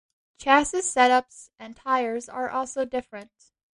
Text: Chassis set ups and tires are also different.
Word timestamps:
Chassis 0.39 0.81
set 0.81 1.11
ups 1.11 1.51
and 1.59 1.75
tires 1.75 2.27
are 2.27 2.49
also 2.49 2.85
different. 2.85 3.51